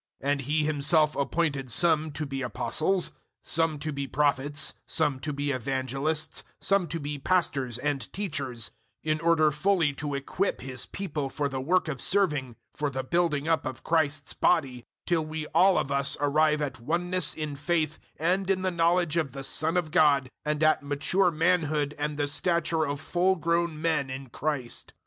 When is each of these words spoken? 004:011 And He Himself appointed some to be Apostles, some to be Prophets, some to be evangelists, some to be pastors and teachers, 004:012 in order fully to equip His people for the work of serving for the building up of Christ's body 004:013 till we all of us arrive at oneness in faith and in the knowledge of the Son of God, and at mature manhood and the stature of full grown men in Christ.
004:011 0.23 0.31
And 0.31 0.41
He 0.41 0.63
Himself 0.65 1.15
appointed 1.15 1.69
some 1.69 2.11
to 2.13 2.25
be 2.25 2.41
Apostles, 2.41 3.11
some 3.43 3.77
to 3.77 3.91
be 3.93 4.07
Prophets, 4.07 4.73
some 4.87 5.19
to 5.19 5.31
be 5.31 5.51
evangelists, 5.51 6.41
some 6.59 6.87
to 6.87 6.99
be 6.99 7.19
pastors 7.19 7.77
and 7.77 8.11
teachers, 8.11 8.71
004:012 9.05 9.11
in 9.11 9.19
order 9.19 9.51
fully 9.51 9.93
to 9.93 10.15
equip 10.15 10.61
His 10.61 10.87
people 10.87 11.29
for 11.29 11.47
the 11.47 11.61
work 11.61 11.87
of 11.87 12.01
serving 12.01 12.55
for 12.73 12.89
the 12.89 13.03
building 13.03 13.47
up 13.47 13.63
of 13.63 13.83
Christ's 13.83 14.33
body 14.33 14.77
004:013 15.01 15.03
till 15.05 15.25
we 15.27 15.45
all 15.53 15.77
of 15.77 15.91
us 15.91 16.17
arrive 16.19 16.63
at 16.63 16.79
oneness 16.79 17.35
in 17.35 17.55
faith 17.55 17.99
and 18.17 18.49
in 18.49 18.63
the 18.63 18.71
knowledge 18.71 19.17
of 19.17 19.33
the 19.33 19.43
Son 19.43 19.77
of 19.77 19.91
God, 19.91 20.31
and 20.43 20.63
at 20.63 20.81
mature 20.81 21.29
manhood 21.29 21.93
and 21.99 22.17
the 22.17 22.27
stature 22.27 22.87
of 22.87 22.99
full 22.99 23.35
grown 23.35 23.79
men 23.79 24.09
in 24.09 24.29
Christ. 24.31 24.95